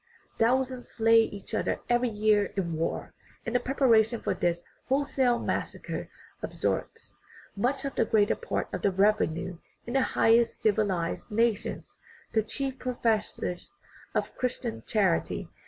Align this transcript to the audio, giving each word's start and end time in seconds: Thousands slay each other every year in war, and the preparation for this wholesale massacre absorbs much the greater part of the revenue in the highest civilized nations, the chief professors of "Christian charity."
Thousands 0.39 0.89
slay 0.89 1.19
each 1.21 1.53
other 1.53 1.79
every 1.87 2.09
year 2.09 2.47
in 2.57 2.73
war, 2.73 3.13
and 3.45 3.53
the 3.53 3.59
preparation 3.59 4.19
for 4.19 4.33
this 4.33 4.63
wholesale 4.89 5.37
massacre 5.37 6.09
absorbs 6.41 7.13
much 7.55 7.83
the 7.83 8.03
greater 8.05 8.35
part 8.35 8.67
of 8.73 8.81
the 8.81 8.89
revenue 8.91 9.59
in 9.85 9.93
the 9.93 10.01
highest 10.01 10.59
civilized 10.59 11.29
nations, 11.29 11.99
the 12.33 12.41
chief 12.41 12.79
professors 12.79 13.73
of 14.15 14.35
"Christian 14.37 14.81
charity." 14.87 15.49